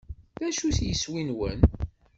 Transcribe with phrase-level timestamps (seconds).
[0.39, 1.59] D acu-t yiswi-nwen?